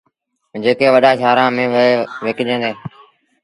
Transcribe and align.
جيڪي 0.63 0.87
وڏآݩ 0.93 1.19
شآهرآݩ 1.21 1.53
ميݩ 1.55 1.71
وهي 1.73 1.93
وڪجيٚن 2.25 2.59
ديٚݩ۔ 2.63 2.77